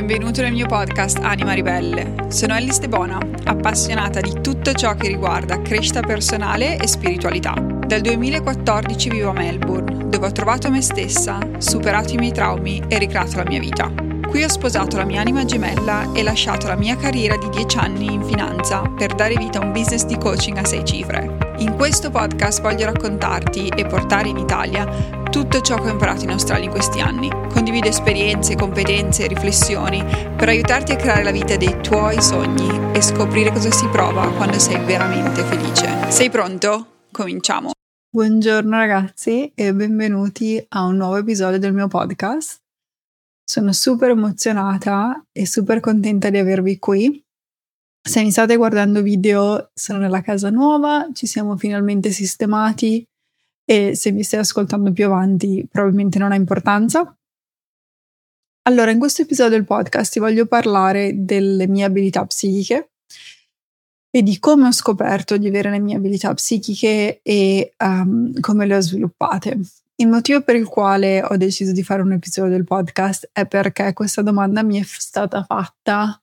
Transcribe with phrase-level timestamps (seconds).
[0.00, 2.26] benvenuto nel mio podcast Anima Ribelle.
[2.26, 7.52] Sono Ellie Stebona, appassionata di tutto ciò che riguarda crescita personale e spiritualità.
[7.52, 12.98] Dal 2014 vivo a Melbourne, dove ho trovato me stessa, superato i miei traumi e
[12.98, 14.13] ricreato la mia vita.
[14.34, 18.12] Qui ho sposato la mia anima gemella e lasciato la mia carriera di 10 anni
[18.12, 21.54] in finanza per dare vita a un business di coaching a 6 cifre.
[21.58, 24.86] In questo podcast voglio raccontarti e portare in Italia
[25.30, 27.30] tutto ciò che ho imparato in Australia in questi anni.
[27.48, 30.04] Condivido esperienze, competenze e riflessioni
[30.36, 34.58] per aiutarti a creare la vita dei tuoi sogni e scoprire cosa si prova quando
[34.58, 36.10] sei veramente felice.
[36.10, 36.86] Sei pronto?
[37.12, 37.70] Cominciamo!
[38.10, 42.62] Buongiorno ragazzi e benvenuti a un nuovo episodio del mio podcast.
[43.46, 47.22] Sono super emozionata e super contenta di avervi qui.
[48.06, 53.06] Se mi state guardando video, sono nella casa nuova, ci siamo finalmente sistemati
[53.64, 57.16] e se mi stai ascoltando più avanti probabilmente non ha importanza.
[58.66, 62.92] Allora, in questo episodio del podcast ti voglio parlare delle mie abilità psichiche
[64.10, 68.76] e di come ho scoperto di avere le mie abilità psichiche e um, come le
[68.76, 69.60] ho sviluppate.
[69.96, 73.92] Il motivo per il quale ho deciso di fare un episodio del podcast è perché
[73.92, 76.20] questa domanda mi è stata fatta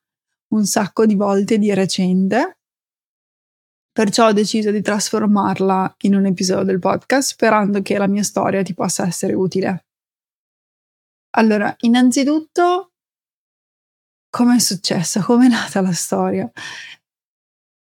[0.50, 2.58] un sacco di volte di recente
[3.94, 8.64] Perciò ho deciso di trasformarla in un episodio del podcast sperando che la mia storia
[8.64, 9.86] ti possa essere utile.
[11.32, 12.94] Allora, innanzitutto,
[14.30, 15.22] come è successo?
[15.22, 16.50] Come è nata la storia?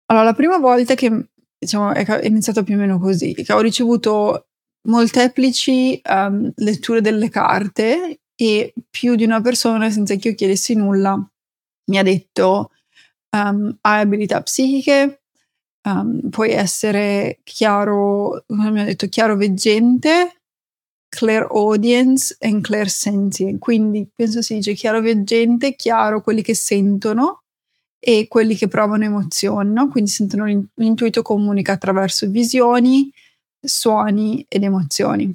[0.05, 4.48] Allora, la prima volta che diciamo, è iniziato più o meno così, che ho ricevuto
[4.89, 11.15] molteplici um, letture delle carte e più di una persona, senza che io chiedessi nulla,
[11.89, 12.71] mi ha detto
[13.35, 15.21] um, hai abilità psichiche,
[15.83, 20.41] um, puoi essere chiaro, mi ha detto, chiaro veggente,
[21.09, 23.59] clear audience e clear sentient.
[23.59, 27.43] Quindi penso si dice chiaro veggente, chiaro quelli che sentono
[27.99, 29.89] e quelli che provano emozioni, no?
[29.89, 33.11] quindi sentono l'intuito comunica attraverso visioni,
[33.61, 35.33] suoni ed emozioni.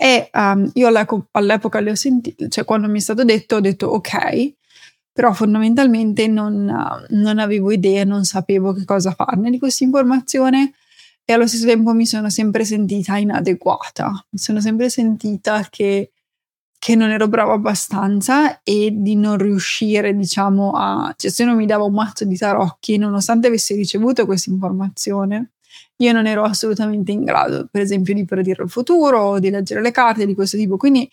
[0.00, 0.88] E um, io
[1.32, 4.52] all'epoca le ho sentite, cioè quando mi è stato detto, ho detto ok,
[5.12, 6.72] però fondamentalmente non,
[7.08, 10.74] non avevo idea, non sapevo che cosa farne di questa informazione
[11.24, 16.12] e allo stesso tempo mi sono sempre sentita inadeguata, mi sono sempre sentita che,
[16.78, 21.12] che non ero brava abbastanza e di non riuscire, diciamo, a...
[21.16, 25.50] cioè se non mi dava un mazzo di tarocchi, nonostante avessi ricevuto questa informazione,
[25.96, 29.80] io non ero assolutamente in grado, per esempio, di predire il futuro o di leggere
[29.80, 31.08] le carte di questo tipo, quindi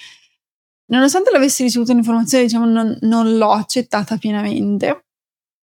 [0.88, 5.06] Nonostante l'avessi ricevuto un'informazione, diciamo, non, non l'ho accettata pienamente.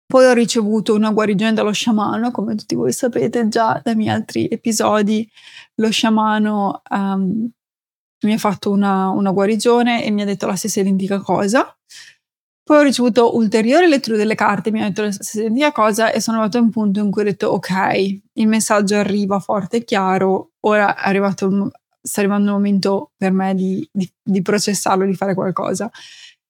[0.04, 4.48] Poi ho ricevuto una guarigione dallo sciamano, come tutti voi sapete già dai miei altri
[4.48, 5.28] episodi,
[5.76, 7.50] lo sciamano um,
[8.22, 11.75] mi ha fatto una, una, guarigione e mi ha detto la stessa identica cosa.
[12.66, 16.20] Poi ho ricevuto ulteriori letture delle carte, mi ha detto la stessa identica cosa e
[16.20, 19.84] sono arrivato a un punto in cui ho detto ok, il messaggio arriva forte e
[19.84, 21.70] chiaro, ora è arrivato
[22.02, 25.88] sta arrivando il momento per me di, di, di processarlo, di fare qualcosa.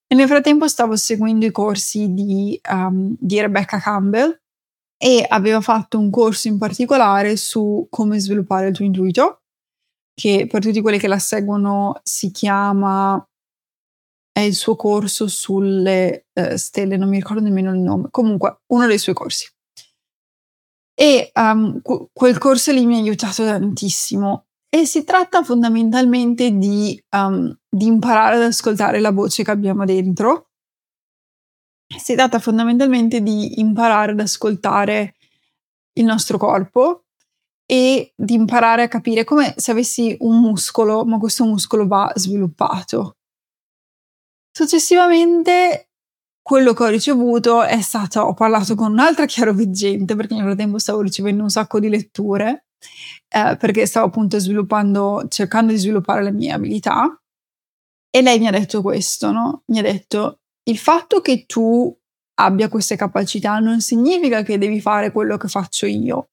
[0.06, 4.41] E nel frattempo stavo seguendo i corsi di, um, di Rebecca Campbell
[4.97, 9.43] e aveva fatto un corso in particolare su come sviluppare il tuo intuito,
[10.15, 13.22] che per tutti quelli che la seguono si chiama
[14.37, 18.87] è il suo corso sulle uh, stelle, non mi ricordo nemmeno il nome, comunque uno
[18.87, 19.51] dei suoi corsi.
[20.95, 21.81] E um,
[22.13, 28.37] quel corso lì mi ha aiutato tantissimo e si tratta fondamentalmente di, um, di imparare
[28.37, 30.51] ad ascoltare la voce che abbiamo dentro.
[31.97, 35.15] Si tratta fondamentalmente di imparare ad ascoltare
[35.95, 37.05] il nostro corpo
[37.65, 43.17] e di imparare a capire come se avessi un muscolo, ma questo muscolo va sviluppato.
[44.56, 45.91] Successivamente
[46.41, 51.03] quello che ho ricevuto è stato, ho parlato con un'altra chiaroveggente perché nel frattempo stavo
[51.03, 52.69] ricevendo un sacco di letture
[53.28, 57.21] eh, perché stavo appunto sviluppando, cercando di sviluppare le mie abilità.
[58.09, 59.65] E lei mi ha detto questo, no?
[59.67, 60.39] Mi ha detto,
[60.71, 61.94] il fatto che tu
[62.37, 66.31] abbia queste capacità non significa che devi fare quello che faccio io.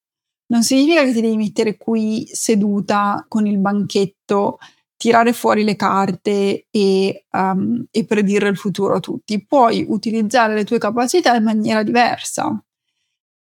[0.54, 4.60] Non significa che ti devi mettere qui seduta con il banchetto,
[5.04, 9.46] tirare fuori le carte e, um, e predire il futuro a tutti.
[9.46, 12.58] Puoi utilizzare le tue capacità in maniera diversa.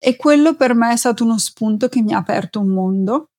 [0.01, 3.31] E quello per me è stato uno spunto che mi ha aperto un mondo.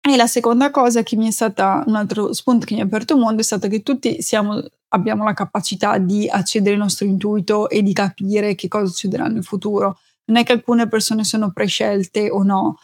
[0.00, 3.16] E la seconda cosa che mi è stata, un altro spunto che mi ha aperto
[3.16, 7.68] un mondo è stato che tutti siamo, abbiamo la capacità di accedere al nostro intuito
[7.68, 9.98] e di capire che cosa succederà nel futuro.
[10.24, 12.78] Non è che alcune persone sono prescelte o no,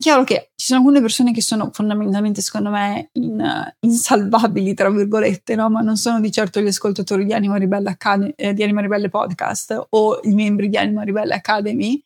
[0.00, 4.90] chiaro che ci sono alcune persone che sono fondamentalmente, secondo me, in, uh, insalvabili, tra
[4.90, 5.68] virgolette, no?
[5.68, 9.10] ma non sono di certo gli ascoltatori di Anima Ribelle, Acad- eh, di Anima Ribelle
[9.10, 12.02] Podcast o i membri di Anima Ribelle Academy,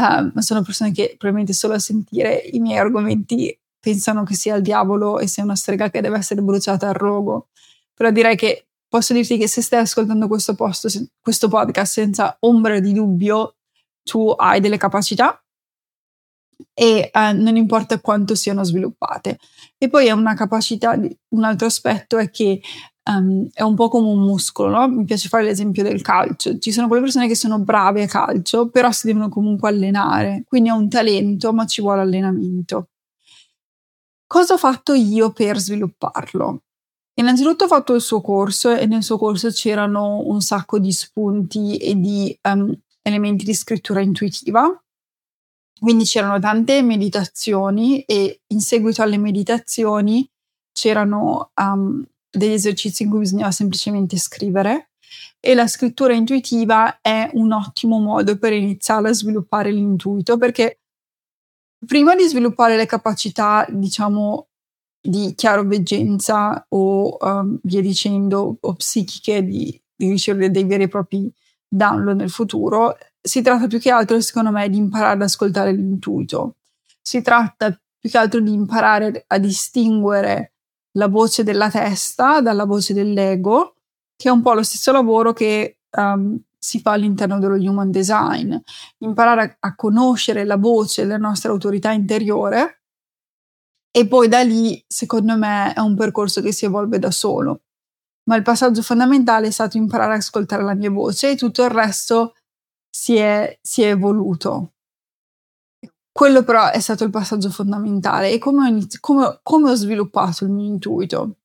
[0.00, 4.56] uh, ma sono persone che probabilmente solo a sentire i miei argomenti pensano che sia
[4.56, 7.50] il diavolo e sia una strega che deve essere bruciata al rogo.
[7.94, 10.88] Però direi che posso dirti che se stai ascoltando questo, posto,
[11.20, 13.54] questo podcast senza ombra di dubbio,
[14.02, 15.41] tu hai delle capacità
[16.74, 19.38] e eh, non importa quanto siano sviluppate.
[19.78, 22.60] E poi è una capacità, un altro aspetto è che
[23.10, 24.88] um, è un po' come un muscolo, no?
[24.88, 26.58] Mi piace fare l'esempio del calcio.
[26.58, 30.68] Ci sono quelle persone che sono brave a calcio, però si devono comunque allenare, quindi
[30.68, 32.88] è un talento, ma ci vuole allenamento.
[34.26, 36.62] Cosa ho fatto io per svilupparlo?
[37.14, 41.76] Innanzitutto ho fatto il suo corso e nel suo corso c'erano un sacco di spunti
[41.76, 44.81] e di um, elementi di scrittura intuitiva
[45.82, 50.30] quindi c'erano tante meditazioni e in seguito alle meditazioni
[50.70, 54.90] c'erano um, degli esercizi in cui bisognava semplicemente scrivere
[55.40, 60.82] e la scrittura intuitiva è un ottimo modo per iniziare a sviluppare l'intuito perché
[61.84, 64.50] prima di sviluppare le capacità, diciamo,
[65.00, 71.34] di chiaroveggenza o um, via dicendo, o psichiche di, di ricevere dei veri e propri
[71.72, 76.56] download nel futuro, si tratta più che altro, secondo me, di imparare ad ascoltare l'intuito.
[77.00, 80.52] Si tratta più che altro di imparare a distinguere
[80.92, 83.76] la voce della testa dalla voce dell'ego,
[84.16, 88.54] che è un po' lo stesso lavoro che um, si fa all'interno dello human design.
[88.98, 92.82] Imparare a, a conoscere la voce della nostra autorità interiore
[93.90, 97.60] e poi da lì, secondo me, è un percorso che si evolve da solo.
[98.24, 101.70] Ma il passaggio fondamentale è stato imparare ad ascoltare la mia voce e tutto il
[101.70, 102.34] resto
[102.88, 104.74] si è, si è evoluto.
[106.12, 110.44] Quello però è stato il passaggio fondamentale e come ho, inizi- come, come ho sviluppato
[110.44, 111.36] il mio intuito.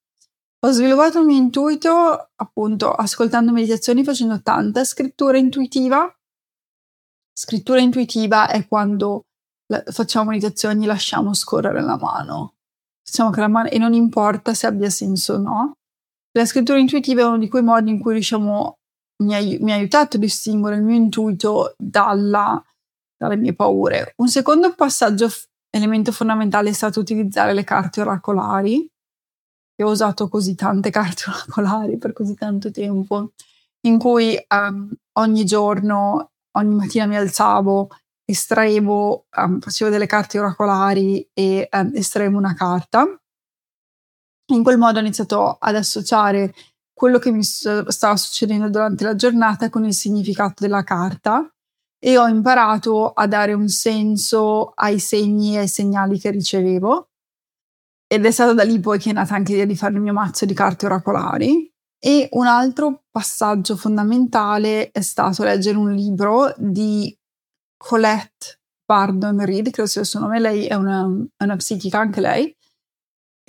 [0.60, 6.14] Ho sviluppato il mio intuito appunto ascoltando meditazioni, facendo tanta scrittura intuitiva.
[7.32, 9.28] Scrittura intuitiva è quando
[9.68, 12.56] la, facciamo meditazioni lasciamo scorrere la mano.
[13.04, 15.77] Facciamo che la mano, e non importa se abbia senso o no.
[16.32, 18.78] La scrittura intuitiva è uno di quei modi in cui riusciamo
[19.24, 22.62] mi ha, mi ha aiutato a distinguere il mio intuito dalla,
[23.16, 24.14] dalle mie paure.
[24.18, 25.28] Un secondo passaggio,
[25.70, 28.90] elemento fondamentale, è stato utilizzare le carte oracolari.
[29.80, 33.32] Io ho usato così tante carte oracolari per così tanto tempo,
[33.82, 37.90] in cui um, ogni giorno, ogni mattina mi alzavo,
[38.26, 43.06] estraevo, um, facevo delle carte oracolari e um, estraevo una carta.
[44.50, 46.54] In quel modo ho iniziato ad associare
[46.94, 51.48] quello che mi stava succedendo durante la giornata con il significato della carta
[52.00, 57.10] e ho imparato a dare un senso ai segni e ai segnali che ricevevo.
[58.08, 60.14] Ed è stato da lì poi che è nata anche l'idea di fare il mio
[60.14, 61.70] mazzo di carte oracolari.
[62.00, 67.16] E un altro passaggio fondamentale è stato leggere un libro di
[67.76, 72.56] Colette Pardon Reed, credo sia il suo nome, lei è una, una psichica anche lei,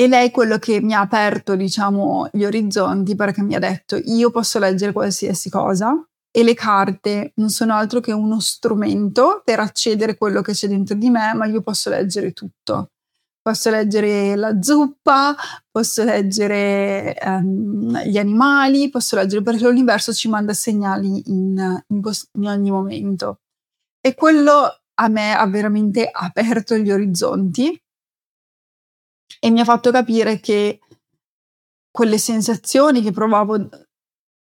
[0.00, 3.96] e lei è quello che mi ha aperto, diciamo, gli orizzonti perché mi ha detto
[3.96, 5.92] io posso leggere qualsiasi cosa
[6.30, 10.68] e le carte non sono altro che uno strumento per accedere a quello che c'è
[10.68, 12.90] dentro di me, ma io posso leggere tutto.
[13.42, 15.34] Posso leggere la zuppa,
[15.68, 22.00] posso leggere um, gli animali, posso leggere perché l'universo ci manda segnali in, in,
[22.34, 23.40] in ogni momento.
[24.00, 27.76] E quello a me ha veramente aperto gli orizzonti
[29.40, 30.80] e mi ha fatto capire che
[31.90, 33.68] quelle sensazioni che provavo,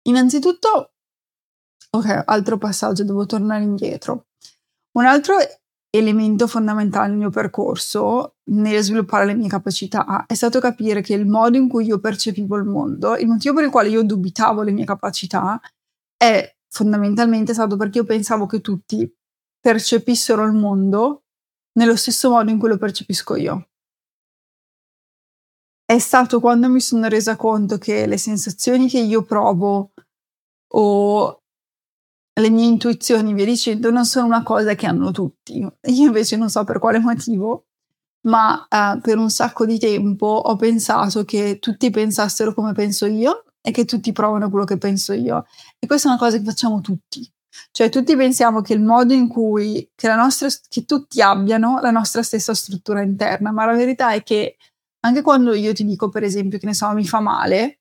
[0.02, 0.92] innanzitutto,
[1.90, 4.26] ok, altro passaggio, devo tornare indietro.
[4.92, 5.36] Un altro
[5.90, 11.26] elemento fondamentale nel mio percorso nel sviluppare le mie capacità è stato capire che il
[11.26, 14.72] modo in cui io percepivo il mondo, il motivo per il quale io dubitavo le
[14.72, 15.58] mie capacità
[16.16, 19.10] è fondamentalmente stato perché io pensavo che tutti
[19.60, 21.22] percepissero il mondo
[21.78, 23.67] nello stesso modo in cui lo percepisco io
[25.90, 29.92] è stato quando mi sono resa conto che le sensazioni che io provo
[30.74, 31.42] o
[32.38, 35.60] le mie intuizioni, via dicendo, non sono una cosa che hanno tutti.
[35.60, 35.72] Io
[36.06, 37.68] invece non so per quale motivo,
[38.26, 43.44] ma eh, per un sacco di tempo ho pensato che tutti pensassero come penso io
[43.62, 45.46] e che tutti provano quello che penso io.
[45.78, 47.26] E questa è una cosa che facciamo tutti.
[47.70, 52.22] Cioè tutti pensiamo che il modo in cui che, nostra, che tutti abbiano la nostra
[52.22, 54.58] stessa struttura interna, ma la verità è che
[55.00, 57.80] anche quando io ti dico, per esempio, che ne so, mi fa male,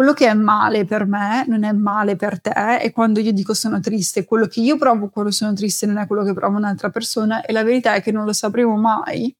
[0.00, 3.52] quello che è male per me non è male per te e quando io dico
[3.52, 6.88] sono triste, quello che io provo quando sono triste non è quello che prova un'altra
[6.88, 9.36] persona e la verità è che non lo sapremo mai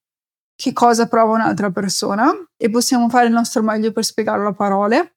[0.54, 5.16] che cosa prova un'altra persona e possiamo fare il nostro meglio per spiegarlo a parole,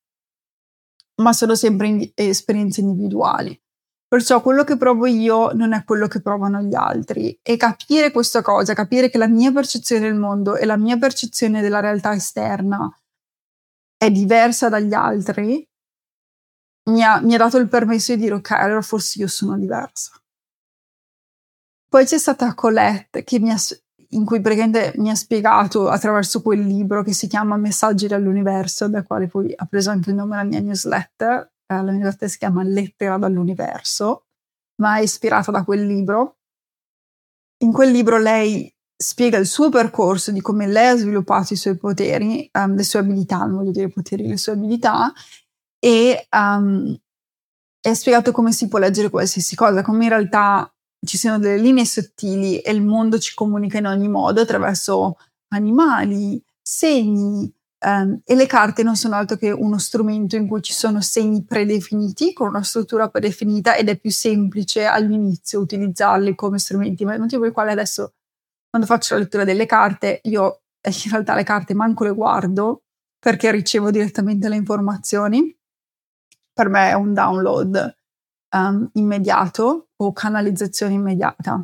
[1.21, 3.62] ma sono sempre in- esperienze individuali.
[4.13, 8.43] Perciò quello che provo io non è quello che provano gli altri e capire questa
[8.43, 12.95] cosa, capire che la mia percezione del mondo e la mia percezione della realtà esterna
[13.97, 15.67] è diversa dagli altri,
[16.91, 20.11] mi ha, mi ha dato il permesso di dire ok, allora forse io sono diversa.
[21.89, 23.57] Poi c'è stata Colette che mi ha,
[24.09, 29.01] in cui praticamente mi ha spiegato attraverso quel libro che si chiama Messaggi dall'universo, da
[29.01, 31.52] quale poi ha preso anche il nome la mia newsletter.
[31.65, 34.25] Eh, newsletter si chiama Lettera dall'universo,
[34.81, 36.37] ma è ispirata da quel libro.
[37.63, 41.77] In quel libro lei spiega il suo percorso di come lei ha sviluppato i suoi
[41.77, 45.11] poteri, um, le sue abilità, non voglio dire poteri, le sue abilità,
[45.79, 46.97] e um,
[47.79, 50.73] è spiegato come si può leggere qualsiasi cosa, come in realtà
[51.05, 55.17] ci siano delle linee sottili e il mondo ci comunica in ogni modo attraverso
[55.49, 60.73] animali, segni, um, e le carte non sono altro che uno strumento in cui ci
[60.73, 67.05] sono segni predefiniti con una struttura predefinita ed è più semplice all'inizio utilizzarli come strumenti,
[67.05, 68.13] ma il motivo per il quale adesso
[68.69, 72.83] quando faccio la lettura delle carte, io eh, in realtà le carte manco le guardo
[73.19, 75.55] perché ricevo direttamente le informazioni.
[76.51, 77.95] Per me è un download
[78.55, 81.63] um, immediato o canalizzazione immediata.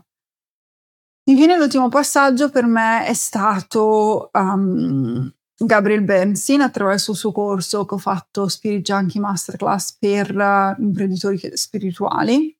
[1.30, 7.96] Infine l'ultimo passaggio per me è stato um, Gabriel Bernstein attraverso il suo corso che
[7.96, 12.58] ho fatto Spirit Junkie Masterclass per uh, imprenditori spirituali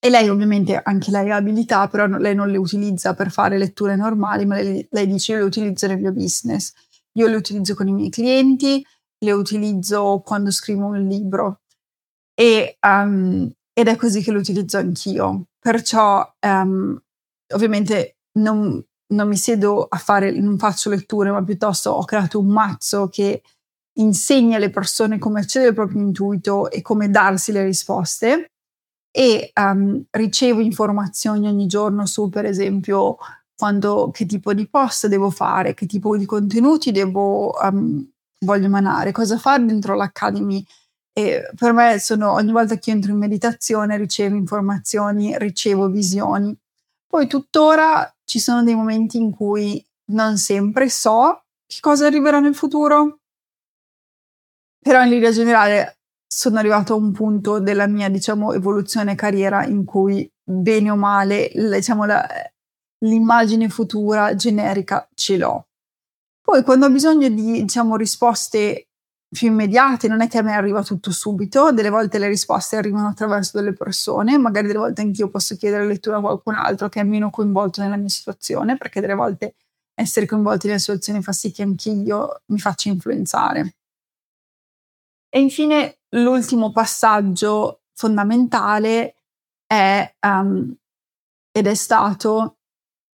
[0.00, 3.96] e lei ovviamente anche lei ha abilità, però lei non le utilizza per fare letture
[3.96, 6.72] normali, ma lei, lei dice io le utilizzo nel mio business.
[7.14, 8.84] Io le utilizzo con i miei clienti,
[9.18, 11.62] le utilizzo quando scrivo un libro
[12.32, 15.48] e, um, ed è così che lo utilizzo anch'io.
[15.58, 16.96] Perciò um,
[17.54, 22.48] ovviamente non, non mi siedo a fare, non faccio letture, ma piuttosto ho creato un
[22.48, 23.42] mazzo che
[23.98, 28.50] insegna alle persone come accedere al proprio intuito e come darsi le risposte
[29.10, 33.16] e um, ricevo informazioni ogni giorno su, per esempio,
[33.56, 38.08] quando, che tipo di post devo fare, che tipo di contenuti devo, um,
[38.44, 40.64] voglio emanare, cosa fare dentro l'Academy.
[41.12, 46.56] E per me sono, ogni volta che entro in meditazione ricevo informazioni, ricevo visioni.
[47.08, 52.54] Poi tuttora ci sono dei momenti in cui non sempre so che cosa arriverà nel
[52.54, 53.20] futuro,
[54.78, 59.84] però in linea generale sono arrivato a un punto della mia, diciamo, evoluzione carriera in
[59.84, 62.26] cui bene o male, diciamo, la,
[63.04, 65.68] l'immagine futura generica ce l'ho.
[66.42, 68.87] Poi quando ho bisogno di, diciamo, risposte
[69.30, 73.08] più immediate, non è che a me arriva tutto subito, delle volte le risposte arrivano
[73.08, 77.04] attraverso delle persone, magari delle volte anch'io posso chiedere lettura a qualcun altro che è
[77.04, 79.54] meno coinvolto nella mia situazione, perché delle volte
[79.94, 83.74] essere coinvolti nella situazione fa sì che anch'io mi faccia influenzare.
[85.28, 89.16] E infine l'ultimo passaggio fondamentale
[89.66, 90.74] è, um,
[91.52, 92.58] ed è stato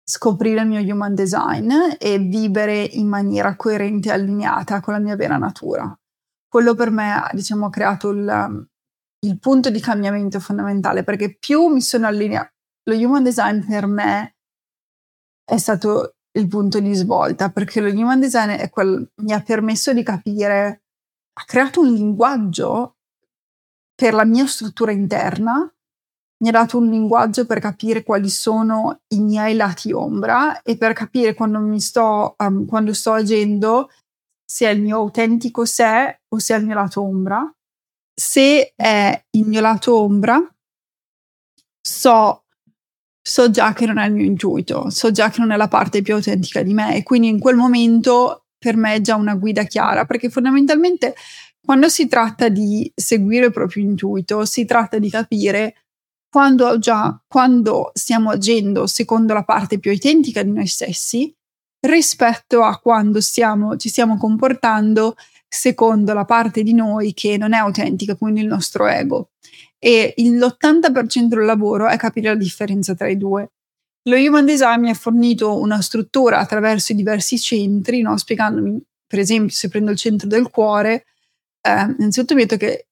[0.02, 5.14] scoprire il mio human design e vivere in maniera coerente e allineata con la mia
[5.14, 5.96] vera natura.
[6.50, 8.68] Quello per me diciamo, ha creato il,
[9.26, 12.52] il punto di cambiamento fondamentale perché più mi sono allineata,
[12.90, 14.36] lo human design per me
[15.44, 20.02] è stato il punto di svolta perché lo human design quel, mi ha permesso di
[20.02, 20.82] capire
[21.32, 22.96] ha creato un linguaggio
[23.94, 25.72] per la mia struttura interna,
[26.42, 30.94] mi ha dato un linguaggio per capire quali sono i miei lati ombra e per
[30.94, 33.90] capire quando mi sto, um, quando sto agendo
[34.50, 37.48] se è il mio autentico sé o se è il mio lato ombra.
[38.12, 40.44] Se è il mio lato ombra,
[41.80, 42.44] so,
[43.22, 46.02] so già che non è il mio intuito, so già che non è la parte
[46.02, 49.62] più autentica di me e quindi in quel momento per me è già una guida
[49.62, 51.14] chiara, perché fondamentalmente
[51.64, 55.84] quando si tratta di seguire il proprio intuito, si tratta di capire
[56.28, 61.32] quando, già, quando stiamo agendo secondo la parte più autentica di noi stessi
[61.80, 65.14] rispetto a quando stiamo, ci stiamo comportando
[65.48, 69.30] secondo la parte di noi che non è autentica, quindi il nostro ego.
[69.78, 73.50] E l'80% del lavoro è capire la differenza tra i due.
[74.04, 78.16] Lo Human Design mi ha fornito una struttura attraverso i diversi centri, no?
[78.16, 81.06] spiegandomi, per esempio, se prendo il centro del cuore,
[81.60, 82.86] eh, innanzitutto mi che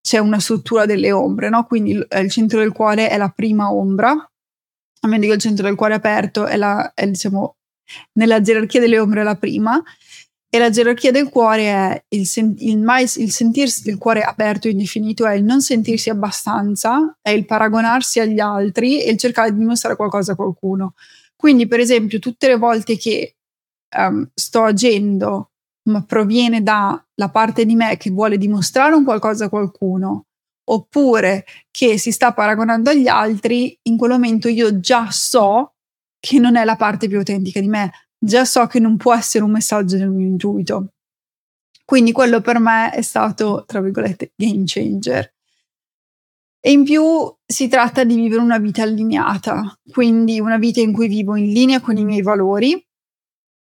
[0.00, 1.64] c'è una struttura delle ombre, no?
[1.64, 5.66] quindi il, il, centro del cuore è la prima ombra, a meno che il centro
[5.66, 7.56] del cuore aperto è, la, è diciamo,
[8.12, 9.82] nella gerarchia delle ombre la prima,
[10.48, 14.68] E la gerarchia del cuore è il, sen- il, mai, il sentirsi il cuore aperto
[14.68, 19.52] e indefinito, è il non sentirsi abbastanza, è il paragonarsi agli altri e il cercare
[19.52, 20.94] di dimostrare qualcosa a qualcuno.
[21.34, 23.36] Quindi, per esempio, tutte le volte che
[23.98, 25.50] um, sto agendo,
[25.90, 30.26] ma proviene dalla parte di me che vuole dimostrare un qualcosa a qualcuno,
[30.68, 35.74] oppure che si sta paragonando agli altri, in quel momento io già so
[36.18, 39.44] che non è la parte più autentica di me, già so che non può essere
[39.44, 40.92] un messaggio del mio intuito.
[41.84, 45.32] Quindi quello per me è stato, tra virgolette, game changer.
[46.60, 51.06] E in più si tratta di vivere una vita allineata, quindi una vita in cui
[51.06, 52.84] vivo in linea con i miei valori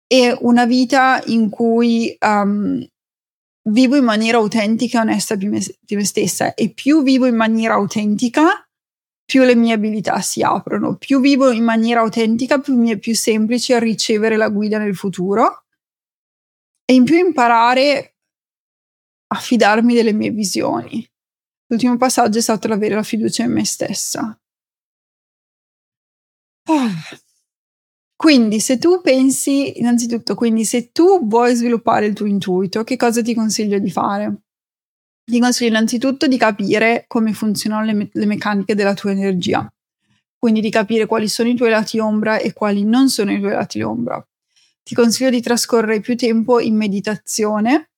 [0.09, 2.85] e una vita in cui um,
[3.69, 6.55] vivo in maniera autentica e onesta di me, di me stessa.
[6.55, 8.69] E più vivo in maniera autentica,
[9.31, 13.15] più le mie abilità si aprono, più vivo in maniera autentica, più mi è più
[13.15, 15.67] semplice ricevere la guida nel futuro
[16.85, 18.17] e in più imparare
[19.29, 21.09] a fidarmi delle mie visioni.
[21.69, 24.37] L'ultimo passaggio è stato l'avere la fiducia in me stessa.
[28.17, 33.23] Quindi, se tu pensi, innanzitutto, quindi se tu vuoi sviluppare il tuo intuito, che cosa
[33.23, 34.43] ti consiglio di fare?
[35.25, 39.69] Ti consiglio innanzitutto di capire come funzionano le, me- le meccaniche della tua energia,
[40.39, 43.53] quindi di capire quali sono i tuoi lati ombra e quali non sono i tuoi
[43.53, 44.25] lati ombra.
[44.83, 47.91] Ti consiglio di trascorrere più tempo in meditazione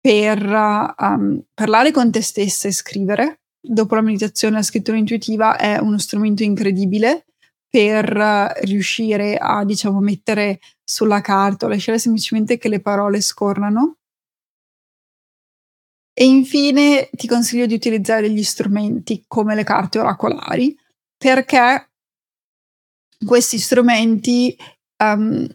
[0.00, 3.40] per um, parlare con te stessa e scrivere.
[3.60, 7.26] Dopo la meditazione la scrittura intuitiva è uno strumento incredibile
[7.68, 8.04] per
[8.62, 13.98] riuscire a, diciamo, mettere sulla carta o lasciare semplicemente che le parole scorrano
[16.14, 20.76] e infine ti consiglio di utilizzare degli strumenti come le carte oracolari
[21.16, 21.88] perché
[23.24, 24.56] questi strumenti
[25.02, 25.46] um,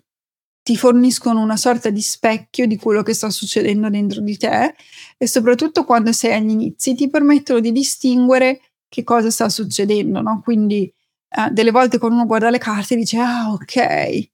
[0.64, 4.76] ti forniscono una sorta di specchio di quello che sta succedendo dentro di te
[5.18, 10.42] e soprattutto quando sei agli inizi ti permettono di distinguere che cosa sta succedendo, no?
[10.44, 10.92] Quindi
[11.38, 14.30] uh, delle volte quando uno guarda le carte dice ah ok,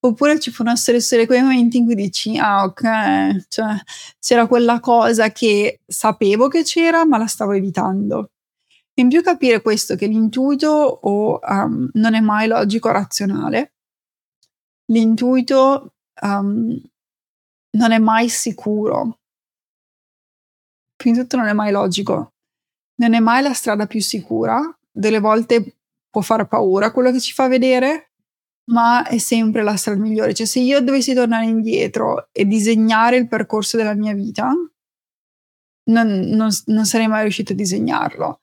[0.00, 3.74] Oppure ci possono essere quei momenti in cui dici, ah ok, cioè
[4.20, 8.30] c'era quella cosa che sapevo che c'era, ma la stavo evitando.
[8.94, 13.74] In più capire questo, che l'intuito o, um, non è mai logico razionale,
[14.92, 16.80] l'intuito um,
[17.70, 19.18] non è mai sicuro,
[20.96, 22.34] prima di tutto non è mai logico,
[22.96, 25.76] non è mai la strada più sicura, delle volte
[26.10, 28.12] può fare paura quello che ci fa vedere,
[28.68, 30.34] ma è sempre la strada migliore.
[30.34, 34.52] Cioè, se io dovessi tornare indietro e disegnare il percorso della mia vita,
[35.90, 38.40] non, non, non sarei mai riuscito a disegnarlo.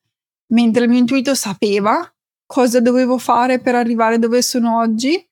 [0.53, 2.09] Mentre il mio intuito sapeva
[2.45, 5.23] cosa dovevo fare per arrivare dove sono oggi,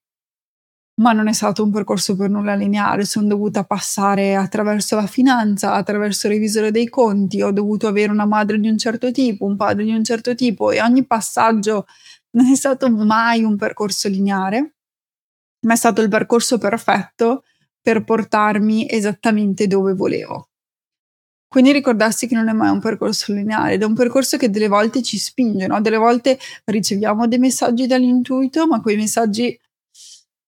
[1.01, 3.03] ma non è stato un percorso per nulla lineare.
[3.05, 8.25] Sono dovuta passare attraverso la finanza, attraverso il revisore dei conti, ho dovuto avere una
[8.25, 11.87] madre di un certo tipo, un padre di un certo tipo e ogni passaggio
[12.31, 14.75] non è stato mai un percorso lineare
[15.63, 17.43] ma è stato il percorso perfetto
[17.81, 20.49] per portarmi esattamente dove volevo.
[21.47, 24.67] Quindi ricordarsi che non è mai un percorso lineare, ed è un percorso che delle
[24.67, 25.81] volte ci spinge, no?
[25.81, 29.55] Delle volte riceviamo dei messaggi dall'intuito, ma quei messaggi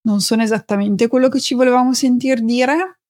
[0.08, 3.02] non sono esattamente quello che ci volevamo sentir dire.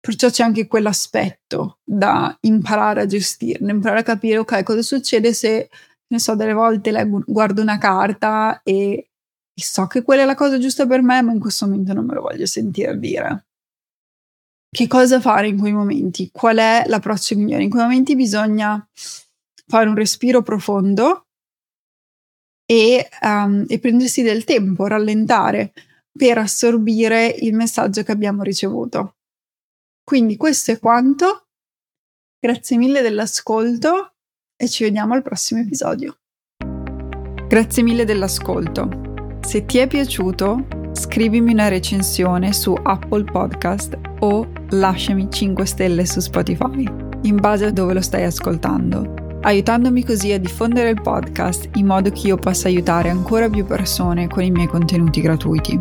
[0.00, 5.68] Perciò c'è anche quell'aspetto da imparare a gestirne, imparare a capire, ok, cosa succede se,
[6.06, 6.92] ne so, delle volte
[7.26, 9.10] guardo una carta e
[9.54, 12.04] e so che quella è la cosa giusta per me, ma in questo momento non
[12.04, 13.46] me lo voglio sentire dire.
[14.68, 16.30] Che cosa fare in quei momenti?
[16.32, 17.62] Qual è l'approccio migliore?
[17.62, 18.84] In quei momenti bisogna
[19.66, 21.26] fare un respiro profondo
[22.66, 25.72] e, um, e prendersi del tempo, rallentare
[26.10, 29.16] per assorbire il messaggio che abbiamo ricevuto.
[30.02, 31.46] Quindi questo è quanto.
[32.40, 34.14] Grazie mille dell'ascolto
[34.56, 36.18] e ci vediamo al prossimo episodio.
[37.46, 39.13] Grazie mille dell'ascolto.
[39.44, 46.20] Se ti è piaciuto, scrivimi una recensione su Apple Podcast o lasciami 5 stelle su
[46.20, 46.90] Spotify,
[47.22, 52.10] in base a dove lo stai ascoltando, aiutandomi così a diffondere il podcast in modo
[52.10, 55.78] che io possa aiutare ancora più persone con i miei contenuti gratuiti.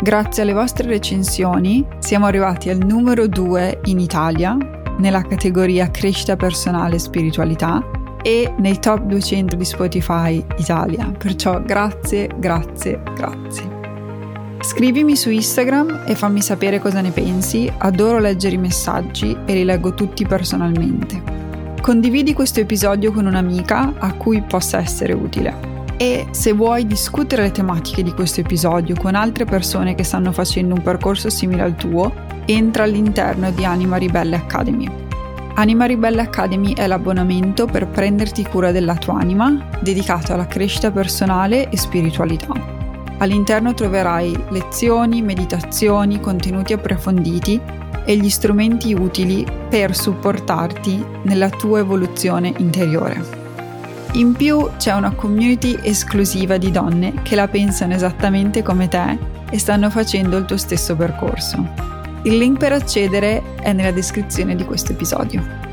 [0.00, 4.56] Grazie alle vostre recensioni siamo arrivati al numero 2 in Italia
[4.98, 7.82] nella categoria crescita personale e spiritualità
[8.22, 11.10] e nei top 200 di Spotify Italia.
[11.16, 13.76] Perciò grazie, grazie, grazie.
[14.60, 19.64] Scrivimi su Instagram e fammi sapere cosa ne pensi, adoro leggere i messaggi e li
[19.64, 21.22] leggo tutti personalmente.
[21.80, 25.76] Condividi questo episodio con un'amica a cui possa essere utile.
[25.96, 30.74] E se vuoi discutere le tematiche di questo episodio con altre persone che stanno facendo
[30.74, 32.12] un percorso simile al tuo,
[32.44, 35.07] entra all'interno di Anima Ribelle Academy.
[35.58, 41.68] Anima Ribelle Academy è l'abbonamento per prenderti cura della tua anima, dedicato alla crescita personale
[41.68, 42.52] e spiritualità.
[43.18, 47.60] All'interno troverai lezioni, meditazioni, contenuti approfonditi
[48.04, 53.20] e gli strumenti utili per supportarti nella tua evoluzione interiore.
[54.12, 59.18] In più c'è una community esclusiva di donne che la pensano esattamente come te
[59.50, 61.97] e stanno facendo il tuo stesso percorso.
[62.22, 65.67] Il link per accedere è nella descrizione di questo episodio.